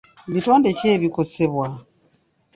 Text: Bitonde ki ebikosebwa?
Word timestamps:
Bitonde 0.31 0.69
ki 0.77 0.85
ebikosebwa? 0.95 1.67